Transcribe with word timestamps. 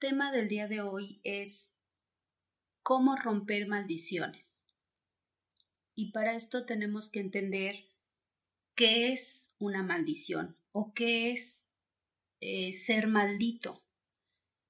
El 0.00 0.10
tema 0.10 0.30
del 0.30 0.46
día 0.46 0.68
de 0.68 0.80
hoy 0.80 1.20
es 1.24 1.74
cómo 2.84 3.16
romper 3.16 3.66
maldiciones. 3.66 4.64
Y 5.96 6.12
para 6.12 6.36
esto 6.36 6.66
tenemos 6.66 7.10
que 7.10 7.18
entender 7.18 7.74
qué 8.76 9.12
es 9.12 9.52
una 9.58 9.82
maldición 9.82 10.56
o 10.70 10.92
qué 10.94 11.32
es 11.32 11.68
eh, 12.38 12.72
ser 12.72 13.08
maldito. 13.08 13.82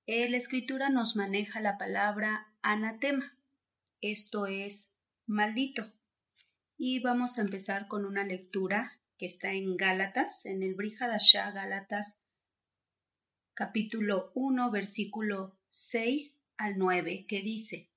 la 0.06 0.36
escritura 0.38 0.88
nos 0.88 1.14
maneja 1.14 1.60
la 1.60 1.76
palabra 1.76 2.50
anatema. 2.62 3.38
Esto 4.00 4.46
es 4.46 4.94
maldito. 5.26 5.92
Y 6.78 7.00
vamos 7.00 7.36
a 7.36 7.42
empezar 7.42 7.86
con 7.86 8.06
una 8.06 8.24
lectura 8.24 8.98
que 9.18 9.26
está 9.26 9.52
en 9.52 9.76
Gálatas, 9.76 10.46
en 10.46 10.62
el 10.62 10.74
Brihadashá 10.74 11.50
Gálatas 11.50 12.22
capítulo 13.58 14.30
1, 14.36 14.70
versículo 14.70 15.58
6 15.70 16.38
al 16.58 16.78
9, 16.78 17.26
que 17.26 17.42
dice, 17.42 17.90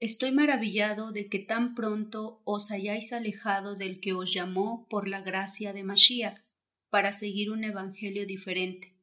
Estoy 0.00 0.32
maravillado 0.32 1.12
de 1.12 1.28
que 1.28 1.40
tan 1.40 1.74
pronto 1.74 2.40
os 2.44 2.70
hayáis 2.70 3.12
alejado 3.12 3.76
del 3.76 4.00
que 4.00 4.14
os 4.14 4.32
llamó 4.32 4.86
por 4.88 5.08
la 5.08 5.20
gracia 5.20 5.74
de 5.74 5.84
Mashiach 5.84 6.40
para 6.88 7.12
seguir 7.12 7.50
un 7.50 7.64
evangelio 7.64 8.24
diferente. 8.24 8.94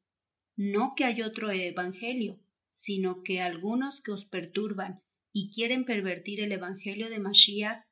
No 0.56 0.96
que 0.96 1.06
hay 1.06 1.22
otro 1.22 1.52
evangelio, 1.52 2.40
sino 2.72 3.22
que 3.22 3.40
algunos 3.40 4.02
que 4.02 4.12
os 4.12 4.26
perturban 4.26 5.04
y 5.32 5.52
quieren 5.52 5.86
pervertir 5.86 6.40
el 6.40 6.52
evangelio 6.52 7.12
de 7.12 7.20
Mashiach, 7.20 7.86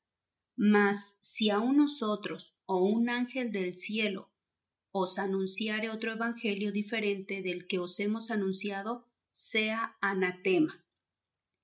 mas 0.55 1.15
si 1.21 1.51
a 1.51 1.59
nosotros 1.59 2.55
o 2.65 2.83
un 2.83 3.11
ángel 3.11 3.51
del 3.51 3.75
cielo 3.75 4.31
os 4.99 5.19
anunciare 5.19 5.89
otro 5.89 6.11
evangelio 6.11 6.71
diferente 6.71 7.41
del 7.41 7.67
que 7.67 7.79
os 7.79 7.99
hemos 7.99 8.31
anunciado, 8.31 9.05
sea 9.31 9.97
anatema. 10.01 10.83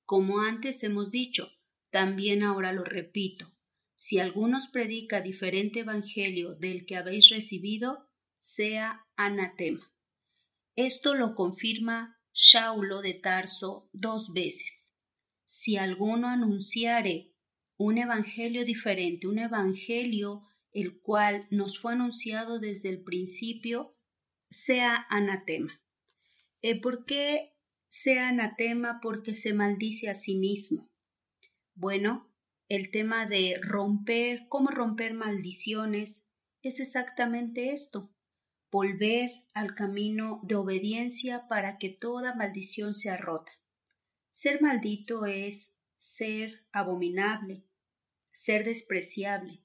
Como 0.05 0.41
antes 0.41 0.83
hemos 0.83 1.11
dicho, 1.11 1.51
también 1.89 2.43
ahora 2.43 2.71
lo 2.73 2.83
repito, 2.83 3.53
si 3.95 4.19
algunos 4.19 4.67
predica 4.67 5.21
diferente 5.21 5.79
evangelio 5.79 6.55
del 6.55 6.85
que 6.85 6.97
habéis 6.97 7.29
recibido, 7.29 8.09
sea 8.39 9.05
anatema. 9.15 9.91
Esto 10.75 11.15
lo 11.15 11.35
confirma 11.35 12.19
Shaulo 12.33 13.01
de 13.01 13.13
Tarso 13.13 13.89
dos 13.93 14.33
veces. 14.33 14.91
Si 15.45 15.77
alguno 15.77 16.27
anunciare 16.27 17.31
un 17.77 17.97
evangelio 17.97 18.65
diferente, 18.65 19.27
un 19.27 19.39
evangelio 19.39 20.43
el 20.73 20.99
cual 20.99 21.47
nos 21.51 21.79
fue 21.79 21.93
anunciado 21.93 22.59
desde 22.59 22.89
el 22.89 23.03
principio, 23.03 23.95
sea 24.49 25.05
anatema. 25.09 25.81
Eh, 26.61 26.79
¿Por 26.81 27.05
qué 27.05 27.53
sea 27.89 28.29
anatema? 28.29 28.99
Porque 29.01 29.33
se 29.33 29.53
maldice 29.53 30.09
a 30.09 30.15
sí 30.15 30.35
mismo. 30.35 30.89
Bueno, 31.75 32.33
el 32.69 32.91
tema 32.91 33.25
de 33.25 33.59
romper, 33.61 34.47
cómo 34.49 34.69
romper 34.69 35.13
maldiciones, 35.13 36.25
es 36.61 36.79
exactamente 36.79 37.71
esto, 37.71 38.11
volver 38.71 39.31
al 39.53 39.75
camino 39.75 40.39
de 40.43 40.55
obediencia 40.55 41.47
para 41.47 41.77
que 41.77 41.89
toda 41.89 42.35
maldición 42.35 42.95
sea 42.95 43.17
rota. 43.17 43.51
Ser 44.31 44.61
maldito 44.61 45.25
es 45.25 45.77
ser 45.95 46.65
abominable, 46.71 47.65
ser 48.31 48.65
despreciable, 48.65 49.62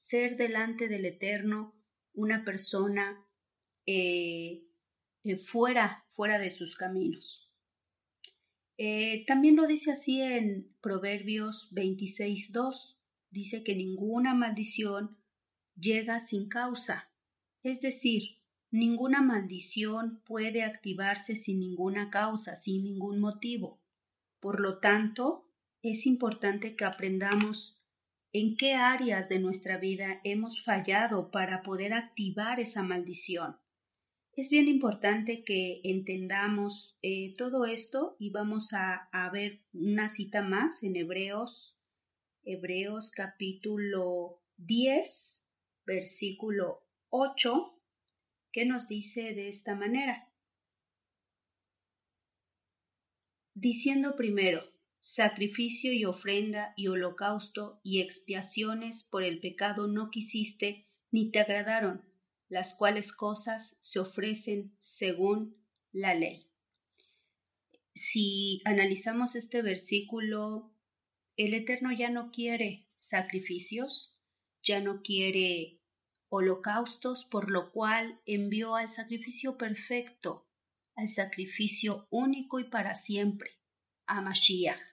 ser 0.00 0.36
delante 0.36 0.88
del 0.88 1.04
Eterno 1.04 1.74
una 2.14 2.44
persona 2.44 3.24
eh, 3.86 4.64
eh, 5.22 5.38
fuera, 5.38 6.04
fuera 6.10 6.38
de 6.38 6.50
sus 6.50 6.74
caminos. 6.74 7.48
Eh, 8.76 9.24
también 9.26 9.56
lo 9.56 9.66
dice 9.66 9.92
así 9.92 10.22
en 10.22 10.74
Proverbios 10.80 11.70
26.2. 11.72 12.96
Dice 13.30 13.62
que 13.62 13.76
ninguna 13.76 14.34
maldición 14.34 15.18
llega 15.76 16.18
sin 16.18 16.48
causa. 16.48 17.12
Es 17.62 17.80
decir, 17.80 18.38
ninguna 18.70 19.20
maldición 19.20 20.22
puede 20.24 20.62
activarse 20.62 21.36
sin 21.36 21.60
ninguna 21.60 22.10
causa, 22.10 22.56
sin 22.56 22.82
ningún 22.84 23.20
motivo. 23.20 23.82
Por 24.40 24.60
lo 24.60 24.78
tanto, 24.78 25.46
es 25.82 26.06
importante 26.06 26.74
que 26.74 26.86
aprendamos 26.86 27.79
en 28.32 28.56
qué 28.56 28.74
áreas 28.74 29.28
de 29.28 29.40
nuestra 29.40 29.78
vida 29.78 30.20
hemos 30.24 30.62
fallado 30.62 31.30
para 31.30 31.62
poder 31.62 31.92
activar 31.92 32.60
esa 32.60 32.82
maldición. 32.82 33.56
Es 34.36 34.48
bien 34.48 34.68
importante 34.68 35.42
que 35.44 35.80
entendamos 35.82 36.96
eh, 37.02 37.34
todo 37.36 37.64
esto 37.66 38.16
y 38.18 38.30
vamos 38.30 38.72
a, 38.72 39.08
a, 39.12 39.30
ver 39.30 39.60
una 39.72 40.08
cita 40.08 40.42
más 40.42 40.82
en 40.84 40.94
Hebreos, 40.96 41.76
Hebreos 42.44 43.10
capítulo 43.10 44.40
10, 44.56 45.46
versículo 45.84 46.86
8, 47.08 47.76
que 48.52 48.64
nos 48.64 48.86
dice 48.86 49.34
de 49.34 49.48
esta 49.48 49.74
manera. 49.74 50.28
Diciendo 53.54 54.14
primero, 54.16 54.69
sacrificio 55.00 55.92
y 55.92 56.04
ofrenda 56.04 56.74
y 56.76 56.88
holocausto 56.88 57.80
y 57.82 58.00
expiaciones 58.00 59.02
por 59.02 59.24
el 59.24 59.40
pecado 59.40 59.86
no 59.86 60.10
quisiste 60.10 60.86
ni 61.10 61.30
te 61.30 61.40
agradaron, 61.40 62.04
las 62.48 62.74
cuales 62.74 63.12
cosas 63.12 63.78
se 63.80 63.98
ofrecen 63.98 64.74
según 64.78 65.56
la 65.92 66.14
ley. 66.14 66.46
Si 67.94 68.60
analizamos 68.64 69.34
este 69.36 69.62
versículo, 69.62 70.70
el 71.36 71.54
Eterno 71.54 71.92
ya 71.92 72.10
no 72.10 72.30
quiere 72.30 72.86
sacrificios, 72.96 74.20
ya 74.62 74.80
no 74.80 75.02
quiere 75.02 75.80
holocaustos, 76.28 77.24
por 77.24 77.50
lo 77.50 77.72
cual 77.72 78.20
envió 78.26 78.76
al 78.76 78.90
sacrificio 78.90 79.56
perfecto, 79.56 80.46
al 80.94 81.08
sacrificio 81.08 82.06
único 82.10 82.60
y 82.60 82.64
para 82.64 82.94
siempre, 82.94 83.50
a 84.06 84.20
Mashiach. 84.20 84.89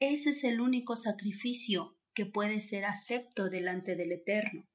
Ese 0.00 0.30
es 0.30 0.44
el 0.44 0.62
único 0.62 0.96
sacrificio 0.96 1.94
que 2.14 2.24
puede 2.24 2.62
ser 2.62 2.86
acepto 2.86 3.50
delante 3.50 3.96
del 3.96 4.12
Eterno. 4.12 4.66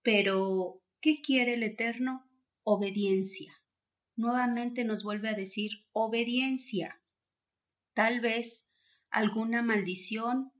Pero, 0.00 0.80
¿qué 1.02 1.20
quiere 1.20 1.52
el 1.54 1.62
Eterno? 1.62 2.26
Obediencia. 2.62 3.52
Nuevamente 4.16 4.84
nos 4.84 5.04
vuelve 5.04 5.28
a 5.28 5.34
decir 5.34 5.72
obediencia. 5.92 6.98
Tal 7.92 8.20
vez 8.20 8.74
alguna 9.10 9.62
maldición 9.62 10.50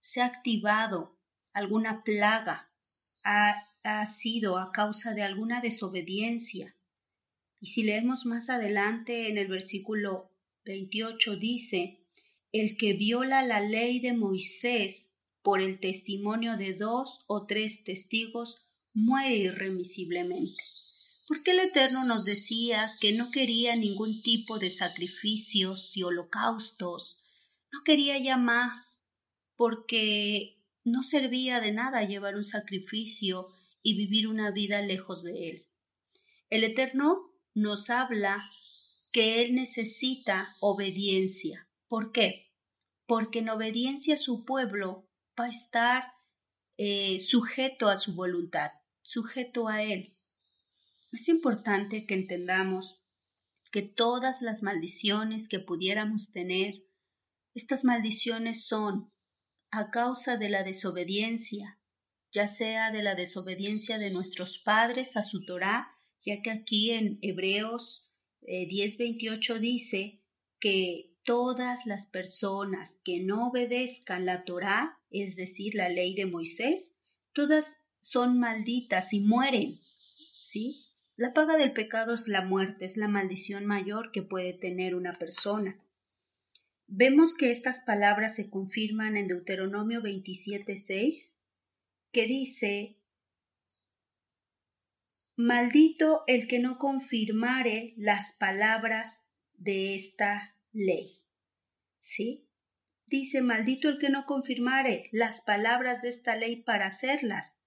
se 0.00 0.22
ha 0.22 0.26
activado, 0.26 1.16
alguna 1.52 2.02
plaga 2.02 2.72
ha, 3.22 3.68
ha 3.84 4.06
sido 4.06 4.58
a 4.58 4.72
causa 4.72 5.14
de 5.14 5.22
alguna 5.22 5.60
desobediencia. 5.60 6.74
Y 7.60 7.66
si 7.66 7.84
leemos 7.84 8.26
más 8.26 8.50
adelante 8.50 9.28
en 9.28 9.38
el 9.38 9.46
versículo 9.46 10.32
28 10.64 11.36
dice, 11.36 11.99
el 12.52 12.76
que 12.76 12.94
viola 12.94 13.42
la 13.42 13.60
ley 13.60 14.00
de 14.00 14.12
Moisés 14.12 15.10
por 15.42 15.60
el 15.60 15.78
testimonio 15.80 16.56
de 16.56 16.74
dos 16.74 17.20
o 17.26 17.46
tres 17.46 17.84
testigos 17.84 18.58
muere 18.92 19.36
irremisiblemente. 19.36 20.62
Porque 21.28 21.52
el 21.52 21.60
Eterno 21.60 22.04
nos 22.04 22.24
decía 22.24 22.90
que 23.00 23.12
no 23.12 23.30
quería 23.30 23.76
ningún 23.76 24.20
tipo 24.22 24.58
de 24.58 24.68
sacrificios 24.68 25.96
y 25.96 26.02
holocaustos, 26.02 27.22
no 27.72 27.82
quería 27.84 28.18
ya 28.18 28.36
más, 28.36 29.04
porque 29.54 30.56
no 30.82 31.02
servía 31.04 31.60
de 31.60 31.72
nada 31.72 32.02
llevar 32.02 32.34
un 32.34 32.44
sacrificio 32.44 33.48
y 33.82 33.94
vivir 33.94 34.26
una 34.26 34.50
vida 34.50 34.82
lejos 34.82 35.22
de 35.22 35.50
Él. 35.50 35.66
El 36.48 36.64
Eterno 36.64 37.30
nos 37.54 37.90
habla 37.90 38.50
que 39.12 39.42
Él 39.42 39.54
necesita 39.54 40.48
obediencia, 40.60 41.69
¿Por 41.90 42.12
qué? 42.12 42.46
Porque 43.06 43.40
en 43.40 43.48
obediencia 43.48 44.14
a 44.14 44.16
su 44.16 44.44
pueblo 44.44 45.10
va 45.38 45.46
a 45.46 45.48
estar 45.48 46.04
eh, 46.76 47.18
sujeto 47.18 47.88
a 47.88 47.96
su 47.96 48.14
voluntad, 48.14 48.70
sujeto 49.02 49.66
a 49.66 49.82
él. 49.82 50.16
Es 51.10 51.28
importante 51.28 52.06
que 52.06 52.14
entendamos 52.14 53.02
que 53.72 53.82
todas 53.82 54.40
las 54.40 54.62
maldiciones 54.62 55.48
que 55.48 55.58
pudiéramos 55.58 56.30
tener, 56.30 56.86
estas 57.54 57.84
maldiciones 57.84 58.68
son 58.68 59.12
a 59.72 59.90
causa 59.90 60.36
de 60.36 60.48
la 60.48 60.62
desobediencia, 60.62 61.80
ya 62.30 62.46
sea 62.46 62.92
de 62.92 63.02
la 63.02 63.16
desobediencia 63.16 63.98
de 63.98 64.10
nuestros 64.10 64.58
padres 64.58 65.16
a 65.16 65.24
su 65.24 65.44
Torah, 65.44 65.92
ya 66.24 66.40
que 66.40 66.52
aquí 66.52 66.92
en 66.92 67.18
Hebreos 67.20 68.08
10:28 68.42 69.56
eh, 69.56 69.58
dice 69.58 70.22
que 70.60 71.10
todas 71.30 71.86
las 71.86 72.06
personas 72.06 72.98
que 73.04 73.20
no 73.20 73.50
obedezcan 73.50 74.26
la 74.26 74.42
Torá, 74.44 74.98
es 75.12 75.36
decir, 75.36 75.76
la 75.76 75.88
ley 75.88 76.16
de 76.16 76.26
Moisés, 76.26 76.92
todas 77.32 77.76
son 78.00 78.40
malditas 78.40 79.12
y 79.12 79.20
mueren. 79.20 79.78
¿Sí? 80.40 80.86
La 81.14 81.32
paga 81.32 81.56
del 81.56 81.72
pecado 81.72 82.14
es 82.14 82.26
la 82.26 82.44
muerte, 82.44 82.84
es 82.84 82.96
la 82.96 83.06
maldición 83.06 83.64
mayor 83.64 84.10
que 84.10 84.22
puede 84.22 84.54
tener 84.54 84.96
una 84.96 85.20
persona. 85.20 85.80
Vemos 86.88 87.36
que 87.36 87.52
estas 87.52 87.82
palabras 87.82 88.34
se 88.34 88.50
confirman 88.50 89.16
en 89.16 89.28
Deuteronomio 89.28 90.02
27:6, 90.02 91.38
que 92.10 92.26
dice, 92.26 92.96
Maldito 95.36 96.24
el 96.26 96.48
que 96.48 96.58
no 96.58 96.76
confirmare 96.76 97.94
las 97.96 98.32
palabras 98.32 99.22
de 99.54 99.94
esta 99.94 100.56
ley. 100.72 101.22
¿Sí? 102.00 102.46
Dice, 103.06 103.42
maldito 103.42 103.88
el 103.88 103.98
que 103.98 104.08
no 104.08 104.24
confirmare 104.26 105.08
las 105.12 105.42
palabras 105.42 106.00
de 106.02 106.08
esta 106.08 106.36
ley 106.36 106.62
para 106.62 106.86
hacerlas. 106.86 107.58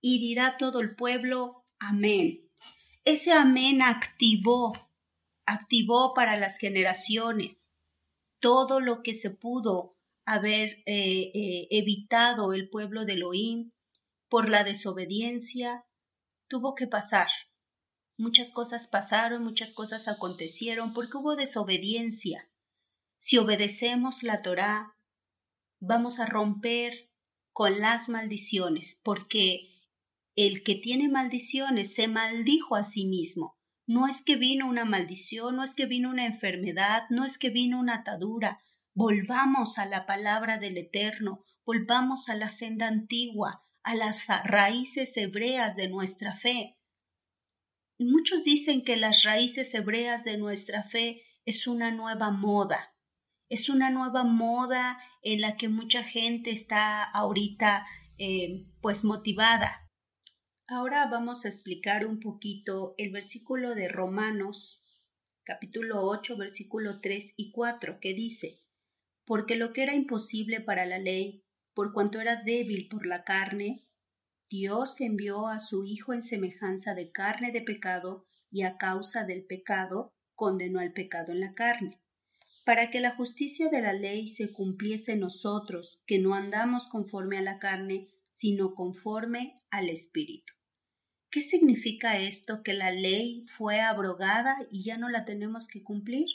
Y 0.00 0.20
dirá 0.20 0.56
todo 0.56 0.80
el 0.80 0.94
pueblo, 0.96 1.66
amén. 1.78 2.48
Ese 3.04 3.32
amén 3.32 3.82
activó, 3.82 4.72
activó 5.44 6.14
para 6.14 6.36
las 6.36 6.58
generaciones 6.58 7.70
todo 8.40 8.80
lo 8.80 9.02
que 9.02 9.14
se 9.14 9.30
pudo 9.30 9.96
haber 10.24 10.82
eh, 10.86 11.30
eh, 11.34 11.68
evitado 11.70 12.52
el 12.52 12.68
pueblo 12.68 13.04
de 13.04 13.14
Elohim 13.14 13.70
por 14.28 14.48
la 14.48 14.64
desobediencia, 14.64 15.84
tuvo 16.48 16.74
que 16.74 16.86
pasar. 16.86 17.28
Muchas 18.20 18.52
cosas 18.52 18.86
pasaron, 18.86 19.42
muchas 19.42 19.72
cosas 19.72 20.06
acontecieron 20.06 20.92
porque 20.92 21.16
hubo 21.16 21.36
desobediencia. 21.36 22.46
Si 23.16 23.38
obedecemos 23.38 24.22
la 24.22 24.42
Torá, 24.42 24.94
vamos 25.78 26.20
a 26.20 26.26
romper 26.26 27.08
con 27.54 27.80
las 27.80 28.10
maldiciones, 28.10 29.00
porque 29.02 29.70
el 30.36 30.62
que 30.62 30.74
tiene 30.74 31.08
maldiciones 31.08 31.94
se 31.94 32.08
maldijo 32.08 32.76
a 32.76 32.84
sí 32.84 33.06
mismo. 33.06 33.56
No 33.86 34.06
es 34.06 34.20
que 34.22 34.36
vino 34.36 34.68
una 34.68 34.84
maldición, 34.84 35.56
no 35.56 35.64
es 35.64 35.74
que 35.74 35.86
vino 35.86 36.10
una 36.10 36.26
enfermedad, 36.26 37.04
no 37.08 37.24
es 37.24 37.38
que 37.38 37.48
vino 37.48 37.80
una 37.80 38.00
atadura. 38.00 38.60
Volvamos 38.92 39.78
a 39.78 39.86
la 39.86 40.04
palabra 40.04 40.58
del 40.58 40.76
Eterno, 40.76 41.46
volvamos 41.64 42.28
a 42.28 42.34
la 42.34 42.50
senda 42.50 42.86
antigua, 42.86 43.64
a 43.82 43.94
las 43.94 44.26
raíces 44.44 45.16
hebreas 45.16 45.74
de 45.74 45.88
nuestra 45.88 46.36
fe. 46.36 46.76
Muchos 48.02 48.44
dicen 48.44 48.82
que 48.82 48.96
las 48.96 49.24
raíces 49.24 49.74
hebreas 49.74 50.24
de 50.24 50.38
nuestra 50.38 50.84
fe 50.84 51.22
es 51.44 51.66
una 51.66 51.90
nueva 51.90 52.30
moda, 52.30 52.94
es 53.50 53.68
una 53.68 53.90
nueva 53.90 54.24
moda 54.24 54.98
en 55.22 55.42
la 55.42 55.58
que 55.58 55.68
mucha 55.68 56.02
gente 56.02 56.50
está 56.50 57.04
ahorita 57.04 57.86
eh, 58.16 58.64
pues 58.80 59.04
motivada. 59.04 59.86
Ahora 60.66 61.10
vamos 61.10 61.44
a 61.44 61.48
explicar 61.48 62.06
un 62.06 62.20
poquito 62.20 62.94
el 62.96 63.12
versículo 63.12 63.74
de 63.74 63.88
Romanos 63.88 64.82
capítulo 65.44 66.02
8 66.06 66.38
versículo 66.38 67.00
3 67.02 67.34
y 67.36 67.52
4 67.52 67.98
que 68.00 68.14
dice, 68.14 68.62
porque 69.26 69.56
lo 69.56 69.74
que 69.74 69.82
era 69.82 69.94
imposible 69.94 70.62
para 70.62 70.86
la 70.86 70.98
ley, 70.98 71.44
por 71.74 71.92
cuanto 71.92 72.18
era 72.18 72.42
débil 72.42 72.88
por 72.88 73.04
la 73.04 73.24
carne, 73.24 73.84
Dios 74.50 75.00
envió 75.00 75.46
a 75.46 75.60
su 75.60 75.84
Hijo 75.84 76.12
en 76.12 76.22
semejanza 76.22 76.92
de 76.94 77.12
carne 77.12 77.52
de 77.52 77.62
pecado 77.62 78.26
y 78.50 78.62
a 78.62 78.78
causa 78.78 79.24
del 79.24 79.44
pecado 79.44 80.12
condenó 80.34 80.80
al 80.80 80.92
pecado 80.92 81.30
en 81.30 81.38
la 81.38 81.54
carne, 81.54 82.00
para 82.64 82.90
que 82.90 82.98
la 82.98 83.14
justicia 83.14 83.68
de 83.68 83.80
la 83.80 83.92
ley 83.92 84.26
se 84.26 84.52
cumpliese 84.52 85.12
en 85.12 85.20
nosotros, 85.20 86.00
que 86.04 86.18
no 86.18 86.34
andamos 86.34 86.88
conforme 86.88 87.38
a 87.38 87.42
la 87.42 87.60
carne, 87.60 88.08
sino 88.34 88.74
conforme 88.74 89.62
al 89.70 89.88
Espíritu. 89.88 90.52
¿Qué 91.30 91.42
significa 91.42 92.18
esto 92.18 92.64
que 92.64 92.74
la 92.74 92.90
ley 92.90 93.44
fue 93.46 93.80
abrogada 93.80 94.56
y 94.68 94.82
ya 94.82 94.98
no 94.98 95.08
la 95.10 95.24
tenemos 95.24 95.68
que 95.68 95.84
cumplir? 95.84 96.26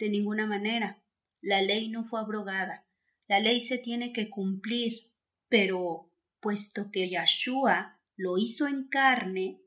De 0.00 0.08
ninguna 0.08 0.46
manera. 0.46 1.00
La 1.40 1.62
ley 1.62 1.90
no 1.90 2.02
fue 2.02 2.18
abrogada. 2.18 2.84
La 3.28 3.38
ley 3.38 3.60
se 3.60 3.78
tiene 3.78 4.12
que 4.12 4.30
cumplir, 4.30 5.12
pero 5.48 6.10
puesto 6.46 6.92
que 6.92 7.10
Yahshua 7.10 7.98
lo 8.14 8.38
hizo 8.38 8.68
en 8.68 8.86
carne 8.86 9.60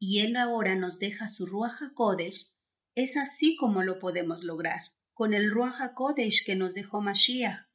y 0.00 0.22
él 0.22 0.34
ahora 0.34 0.74
nos 0.74 0.98
deja 0.98 1.28
su 1.28 1.46
Ruach 1.46 1.80
HaKodesh, 1.80 2.50
es 2.96 3.16
así 3.16 3.54
como 3.54 3.84
lo 3.84 4.00
podemos 4.00 4.42
lograr, 4.42 4.80
con 5.12 5.34
el 5.34 5.52
Ruach 5.52 5.80
HaKodesh 5.80 6.44
que 6.44 6.56
nos 6.56 6.74
dejó 6.74 7.00
Mashiach. 7.00 7.68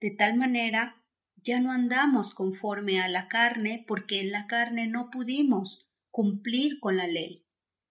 De 0.00 0.12
tal 0.12 0.36
manera, 0.36 1.04
ya 1.34 1.58
no 1.58 1.72
andamos 1.72 2.32
conforme 2.32 3.00
a 3.00 3.08
la 3.08 3.26
carne 3.26 3.84
porque 3.88 4.20
en 4.20 4.30
la 4.30 4.46
carne 4.46 4.86
no 4.86 5.10
pudimos 5.10 5.90
cumplir 6.12 6.78
con 6.78 6.96
la 6.96 7.08
ley, 7.08 7.44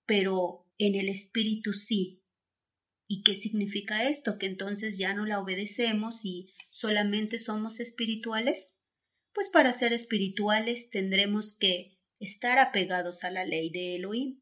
pero 0.05 0.65
en 0.77 0.95
el 0.95 1.09
Espíritu 1.09 1.73
sí. 1.73 2.23
¿Y 3.05 3.21
qué 3.23 3.35
significa 3.35 4.07
esto? 4.07 4.37
Que 4.37 4.45
entonces 4.45 4.97
ya 4.97 5.13
no 5.13 5.25
la 5.25 5.41
obedecemos 5.41 6.23
y 6.23 6.53
solamente 6.69 7.37
somos 7.37 7.81
espirituales 7.81 8.76
pues 9.37 9.51
para 9.51 9.71
ser 9.71 9.93
espirituales 9.93 10.89
tendremos 10.89 11.53
que 11.53 11.95
estar 12.19 12.57
apegados 12.57 13.23
a 13.23 13.29
la 13.29 13.45
ley 13.45 13.69
de 13.69 13.95
Elohim. 13.95 14.41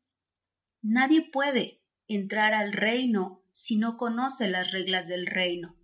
Nadie 0.82 1.30
puede 1.34 1.82
entrar 2.08 2.54
al 2.54 2.72
reino 2.72 3.44
si 3.52 3.76
no 3.76 3.98
conoce 3.98 4.48
las 4.48 4.72
reglas 4.72 5.06
del 5.06 5.26
reino. 5.26 5.76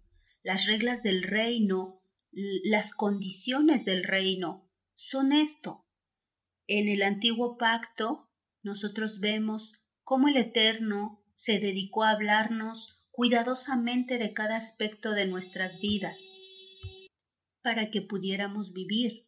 Las 0.43 0.65
reglas 0.65 1.03
del 1.03 1.23
reino, 1.23 2.01
las 2.31 2.93
condiciones 2.93 3.83
del 3.83 4.05
reino, 4.05 4.71
son 4.95 5.33
esto. 5.33 5.85
En 6.65 6.87
el 6.87 7.03
antiguo 7.03 7.57
pacto 7.57 8.29
nosotros 8.63 9.19
vemos 9.19 9.73
cómo 10.05 10.29
el 10.29 10.37
Eterno 10.37 11.21
se 11.33 11.59
dedicó 11.59 12.05
a 12.05 12.11
hablarnos 12.11 13.03
cuidadosamente 13.09 14.19
de 14.19 14.31
cada 14.31 14.55
aspecto 14.55 15.11
de 15.11 15.25
nuestras 15.25 15.81
vidas 15.81 16.29
para 17.61 17.89
que 17.89 18.01
pudiéramos 18.01 18.73
vivir. 18.73 19.27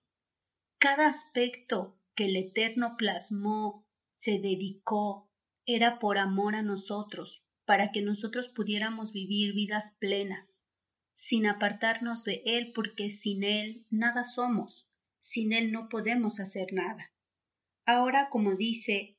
Cada 0.77 1.07
aspecto 1.07 1.97
que 2.15 2.25
el 2.25 2.35
Eterno 2.35 2.95
plasmó, 2.97 3.85
se 4.15 4.39
dedicó, 4.39 5.29
era 5.65 5.99
por 5.99 6.17
amor 6.17 6.55
a 6.55 6.61
nosotros, 6.61 7.43
para 7.65 7.91
que 7.91 8.01
nosotros 8.01 8.49
pudiéramos 8.49 9.13
vivir 9.13 9.53
vidas 9.53 9.95
plenas, 9.99 10.67
sin 11.13 11.45
apartarnos 11.45 12.23
de 12.23 12.41
Él, 12.45 12.73
porque 12.73 13.09
sin 13.09 13.43
Él 13.43 13.85
nada 13.89 14.23
somos, 14.23 14.87
sin 15.21 15.53
Él 15.53 15.71
no 15.71 15.87
podemos 15.89 16.39
hacer 16.39 16.73
nada. 16.73 17.11
Ahora, 17.85 18.29
como 18.29 18.55
dice 18.55 19.17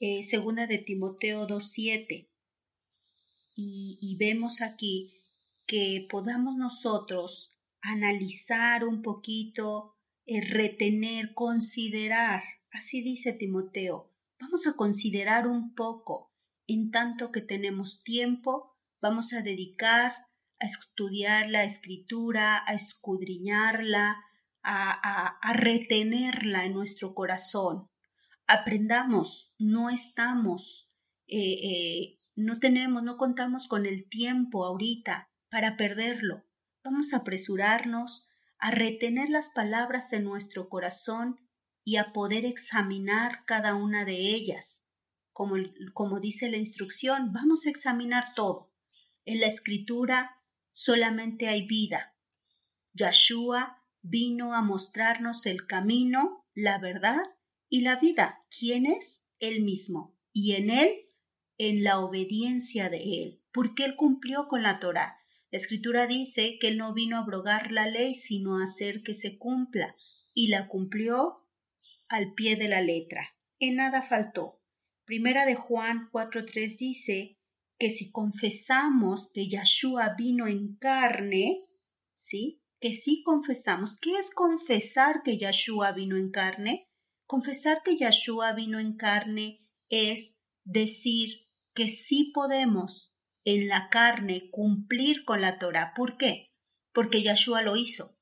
eh, 0.00 0.22
segunda 0.22 0.66
de 0.66 0.78
Timoteo 0.78 1.46
2.7, 1.46 2.28
y, 3.56 3.98
y 4.00 4.16
vemos 4.16 4.60
aquí 4.62 5.14
que 5.66 6.06
podamos 6.10 6.56
nosotros 6.56 7.50
analizar 7.84 8.84
un 8.84 9.02
poquito, 9.02 9.94
eh, 10.26 10.40
retener, 10.40 11.34
considerar. 11.34 12.42
Así 12.70 13.02
dice 13.02 13.32
Timoteo. 13.32 14.10
Vamos 14.40 14.66
a 14.66 14.74
considerar 14.74 15.46
un 15.46 15.74
poco. 15.74 16.32
En 16.66 16.90
tanto 16.90 17.30
que 17.30 17.42
tenemos 17.42 18.02
tiempo, 18.02 18.74
vamos 19.00 19.34
a 19.34 19.42
dedicar 19.42 20.14
a 20.58 20.64
estudiar 20.64 21.50
la 21.50 21.64
escritura, 21.64 22.62
a 22.66 22.72
escudriñarla, 22.72 24.16
a, 24.62 25.52
retenerla 25.52 26.64
en 26.64 26.72
nuestro 26.72 27.14
corazón. 27.14 27.90
Aprendamos, 28.46 29.52
no 29.58 29.90
estamos, 29.90 30.90
eh, 31.26 31.58
eh, 31.62 32.18
no 32.34 32.58
tenemos, 32.60 33.02
no 33.02 33.18
contamos 33.18 33.66
con 33.66 33.84
el 33.84 34.08
tiempo 34.08 34.64
ahorita 34.64 35.28
para 35.50 35.76
perderlo. 35.76 36.44
Vamos 36.84 37.14
a 37.14 37.18
apresurarnos 37.18 38.28
a 38.58 38.70
retener 38.70 39.30
las 39.30 39.50
palabras 39.50 40.12
en 40.12 40.24
nuestro 40.24 40.68
corazón 40.68 41.40
y 41.82 41.96
a 41.96 42.12
poder 42.12 42.44
examinar 42.44 43.46
cada 43.46 43.74
una 43.74 44.04
de 44.04 44.34
ellas. 44.34 44.82
Como, 45.32 46.20
dice 46.20 46.50
la 46.50 46.58
instrucción, 46.58 47.32
vamos 47.32 47.64
a 47.64 47.70
examinar 47.70 48.34
todo. 48.36 48.70
En 49.24 49.40
la 49.40 49.46
escritura 49.46 50.36
solamente 50.72 51.48
hay 51.48 51.66
vida. 51.66 52.14
Yahshua 52.92 53.82
vino 54.02 54.54
a 54.54 54.60
mostrarnos 54.60 55.46
el 55.46 55.66
camino, 55.66 56.44
la 56.52 56.78
verdad 56.78 57.22
y 57.70 57.80
la 57.80 57.96
vida. 57.96 58.44
¿Quién 58.50 58.84
es? 58.84 59.26
Él 59.38 59.62
mismo. 59.62 60.14
Y 60.34 60.52
en 60.52 60.68
él, 60.68 61.08
en 61.56 61.82
la 61.82 62.00
obediencia 62.00 62.90
de 62.90 63.22
él, 63.22 63.42
porque 63.54 63.86
él 63.86 63.96
cumplió 63.96 64.48
con 64.48 64.62
la 64.62 64.80
Torah. 64.80 65.23
La 65.54 65.58
escritura 65.58 66.08
dice 66.08 66.58
que 66.58 66.66
él 66.66 66.78
no 66.78 66.94
vino 66.94 67.16
a 67.16 67.20
abrogar 67.20 67.70
la 67.70 67.86
ley, 67.86 68.16
sino 68.16 68.58
a 68.58 68.64
hacer 68.64 69.04
que 69.04 69.14
se 69.14 69.38
cumpla, 69.38 69.94
y 70.32 70.48
la 70.48 70.66
cumplió 70.66 71.46
al 72.08 72.34
pie 72.34 72.56
de 72.56 72.66
la 72.66 72.80
letra. 72.80 73.36
En 73.60 73.76
nada 73.76 74.02
faltó. 74.02 74.60
Primera 75.04 75.46
de 75.46 75.54
Juan 75.54 76.10
4.3 76.10 76.76
dice 76.76 77.38
que 77.78 77.90
si 77.90 78.10
confesamos 78.10 79.30
que 79.32 79.48
Yahshua 79.48 80.16
vino 80.18 80.48
en 80.48 80.74
carne, 80.74 81.64
¿sí? 82.16 82.60
Que 82.80 82.92
si 82.92 83.22
confesamos. 83.22 83.96
¿Qué 83.98 84.16
es 84.18 84.32
confesar 84.34 85.22
que 85.22 85.38
Yahshua 85.38 85.92
vino 85.92 86.16
en 86.16 86.32
carne? 86.32 86.88
Confesar 87.26 87.80
que 87.84 87.96
Yahshua 87.96 88.54
vino 88.54 88.80
en 88.80 88.96
carne 88.96 89.64
es 89.88 90.36
decir 90.64 91.46
que 91.74 91.86
sí 91.86 92.32
podemos 92.34 93.13
en 93.44 93.68
la 93.68 93.88
carne 93.90 94.48
cumplir 94.50 95.24
con 95.24 95.40
la 95.40 95.58
Torah. 95.58 95.92
¿Por 95.94 96.16
qué? 96.16 96.52
Porque 96.92 97.22
Yahshua 97.22 97.62
lo 97.62 97.76
hizo. 97.76 98.16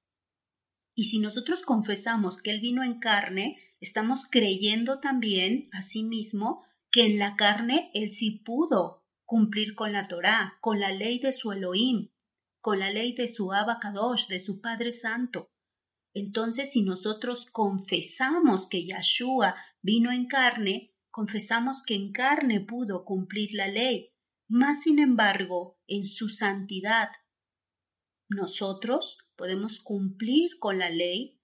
Y 0.95 1.05
si 1.05 1.21
nosotros 1.21 1.63
confesamos 1.63 2.39
que 2.39 2.51
Él 2.51 2.61
vino 2.61 2.83
en 2.83 2.99
carne, 2.99 3.57
estamos 3.81 4.27
creyendo 4.31 5.01
también, 5.01 5.69
asimismo, 5.73 6.65
que 6.91 7.05
en 7.05 7.19
la 7.19 7.37
carne 7.37 7.91
Él 7.95 8.13
sí 8.13 8.43
pudo 8.45 9.05
cumplir 9.25 9.75
con 9.75 9.93
la 9.93 10.07
Torá, 10.09 10.59
con 10.61 10.81
la 10.81 10.91
ley 10.91 11.19
de 11.19 11.33
su 11.33 11.53
Elohim, 11.53 12.11
con 12.61 12.79
la 12.79 12.91
ley 12.91 13.15
de 13.15 13.29
su 13.29 13.53
Abacadosh, 13.53 14.27
de 14.29 14.39
su 14.39 14.61
Padre 14.61 14.93
Santo. 14.93 15.51
Entonces, 16.15 16.73
si 16.73 16.83
nosotros 16.83 17.47
confesamos 17.47 18.69
que 18.69 18.85
Yahshua 18.85 19.55
vino 19.81 20.13
en 20.13 20.27
carne, 20.27 20.95
confesamos 21.11 21.83
que 21.83 21.95
en 21.95 22.13
carne 22.13 22.61
pudo 22.61 23.05
cumplir 23.05 23.55
la 23.55 23.69
ley, 23.69 24.12
más 24.53 24.83
sin 24.83 24.99
embargo, 24.99 25.79
en 25.87 26.05
su 26.05 26.29
santidad. 26.29 27.09
Nosotros 28.29 29.17
podemos 29.35 29.81
cumplir 29.81 30.59
con 30.59 30.79
la 30.79 30.91
ley 30.91 31.41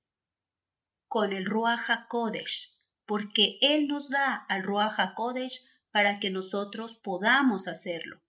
con 1.08 1.32
el 1.32 1.46
Ruach 1.46 1.88
HaKodesh, 1.88 2.70
porque 3.06 3.56
Él 3.62 3.88
nos 3.88 4.10
da 4.10 4.34
al 4.34 4.62
Ruach 4.62 4.98
HaKodesh 4.98 5.64
para 5.90 6.18
que 6.18 6.28
nosotros 6.28 6.96
podamos 6.96 7.66
hacerlo. 7.66 8.20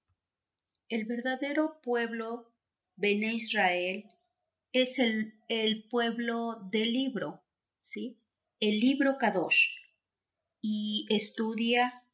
El 0.87 1.05
verdadero 1.05 1.81
pueblo, 1.81 2.53
Bene 2.95 3.33
Israel, 3.33 4.05
es 4.71 4.97
el, 4.99 5.33
el 5.49 5.89
pueblo 5.89 6.69
del 6.71 6.93
libro, 6.93 7.43
¿sí? 7.79 8.17
El 8.61 8.79
libro 8.79 9.17
Kadosh. 9.17 9.75
Y 10.61 11.05
estudia, 11.09 12.05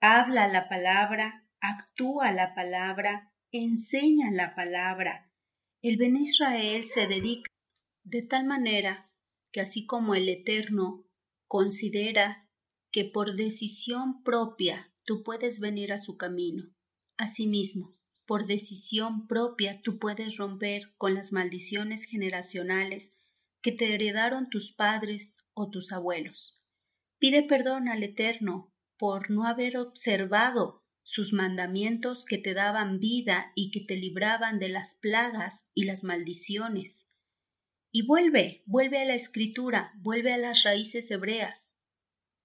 habla 0.00 0.48
la 0.48 0.68
palabra, 0.68 1.41
actúa 1.62 2.32
la 2.32 2.54
palabra, 2.56 3.32
enseña 3.52 4.32
la 4.32 4.56
palabra. 4.56 5.30
El 5.80 5.96
Bene 5.96 6.22
Israel 6.22 6.88
se 6.88 7.06
dedica 7.06 7.48
de 8.02 8.22
tal 8.22 8.46
manera 8.46 9.08
que 9.52 9.60
así 9.60 9.86
como 9.86 10.16
el 10.16 10.28
Eterno 10.28 11.06
considera 11.46 12.48
que 12.90 13.04
por 13.04 13.36
decisión 13.36 14.24
propia 14.24 14.92
tú 15.04 15.22
puedes 15.22 15.60
venir 15.60 15.92
a 15.92 15.98
su 15.98 16.16
camino, 16.16 16.64
asimismo, 17.16 17.94
por 18.26 18.46
decisión 18.46 19.28
propia 19.28 19.80
tú 19.82 20.00
puedes 20.00 20.36
romper 20.38 20.92
con 20.96 21.14
las 21.14 21.32
maldiciones 21.32 22.06
generacionales 22.06 23.14
que 23.60 23.70
te 23.70 23.94
heredaron 23.94 24.50
tus 24.50 24.72
padres 24.72 25.38
o 25.54 25.70
tus 25.70 25.92
abuelos. 25.92 26.60
Pide 27.18 27.44
perdón 27.44 27.88
al 27.88 28.02
Eterno 28.02 28.72
por 28.98 29.30
no 29.30 29.46
haber 29.46 29.76
observado 29.76 30.81
sus 31.02 31.32
mandamientos 31.32 32.24
que 32.24 32.38
te 32.38 32.54
daban 32.54 33.00
vida 33.00 33.52
y 33.54 33.70
que 33.70 33.80
te 33.80 33.96
libraban 33.96 34.58
de 34.58 34.68
las 34.68 34.94
plagas 34.94 35.68
y 35.74 35.84
las 35.84 36.04
maldiciones. 36.04 37.06
Y 37.90 38.06
vuelve, 38.06 38.62
vuelve 38.66 38.98
a 38.98 39.04
la 39.04 39.14
escritura, 39.14 39.92
vuelve 39.96 40.32
a 40.32 40.38
las 40.38 40.62
raíces 40.62 41.10
hebreas. 41.10 41.76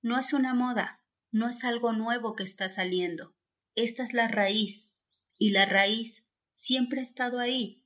No 0.01 0.19
es 0.19 0.33
una 0.33 0.53
moda, 0.53 1.01
no 1.31 1.47
es 1.47 1.63
algo 1.63 1.93
nuevo 1.93 2.35
que 2.35 2.43
está 2.43 2.67
saliendo. 2.67 3.35
Esta 3.75 4.03
es 4.03 4.13
la 4.13 4.27
raíz, 4.27 4.89
y 5.37 5.51
la 5.51 5.65
raíz 5.65 6.25
siempre 6.51 6.99
ha 6.99 7.03
estado 7.03 7.39
ahí. 7.39 7.83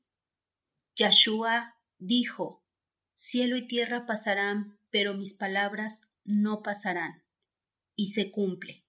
Yahshua 0.96 1.76
dijo, 2.00 2.64
cielo 3.14 3.58
y 3.58 3.68
tierra 3.68 4.06
pasarán, 4.06 4.80
pero 4.90 5.14
mis 5.14 5.34
palabras 5.34 6.08
no 6.24 6.64
pasarán. 6.64 7.24
Y 7.96 8.08
se 8.08 8.32
cumple. 8.32 8.86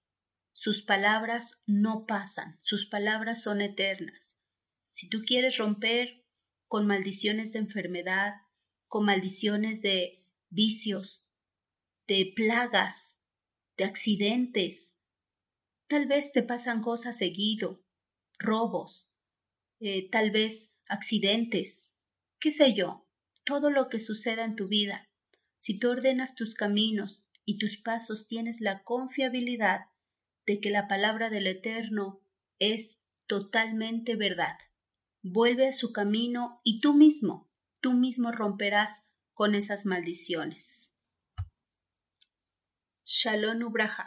Sus 0.53 0.81
palabras 0.81 1.61
no 1.65 2.05
pasan, 2.05 2.59
sus 2.61 2.85
palabras 2.85 3.41
son 3.41 3.61
eternas. 3.61 4.39
Si 4.91 5.09
tú 5.09 5.23
quieres 5.25 5.57
romper 5.57 6.23
con 6.67 6.87
maldiciones 6.87 7.51
de 7.51 7.59
enfermedad, 7.59 8.33
con 8.87 9.05
maldiciones 9.05 9.81
de 9.81 10.23
vicios, 10.49 11.27
de 12.07 12.31
plagas, 12.35 13.17
de 13.77 13.85
accidentes. 13.85 14.95
Tal 15.87 16.07
vez 16.07 16.31
te 16.31 16.43
pasan 16.43 16.81
cosas 16.81 17.17
seguido, 17.17 17.83
robos, 18.37 19.09
eh, 19.79 20.09
tal 20.09 20.31
vez 20.31 20.75
accidentes, 20.87 21.87
qué 22.39 22.51
sé 22.51 22.73
yo, 22.73 23.07
todo 23.45 23.69
lo 23.69 23.89
que 23.89 23.99
suceda 23.99 24.43
en 24.45 24.55
tu 24.55 24.67
vida. 24.67 25.09
Si 25.59 25.79
tú 25.79 25.89
ordenas 25.89 26.35
tus 26.35 26.55
caminos 26.55 27.23
y 27.45 27.57
tus 27.57 27.77
pasos 27.77 28.27
tienes 28.27 28.61
la 28.61 28.83
confiabilidad 28.83 29.87
de 30.45 30.59
que 30.59 30.69
la 30.69 30.87
palabra 30.87 31.29
del 31.29 31.47
Eterno 31.47 32.21
es 32.59 33.03
totalmente 33.27 34.15
verdad. 34.15 34.57
Vuelve 35.21 35.67
a 35.67 35.71
su 35.71 35.93
camino 35.93 36.59
y 36.63 36.81
tú 36.81 36.93
mismo 36.93 37.49
tú 37.83 37.91
mismo 37.91 38.31
romperás 38.31 39.03
con 39.33 39.55
esas 39.55 39.85
maldiciones. 39.85 40.95
Shalom 43.05 43.61
Ubraja. 43.61 44.05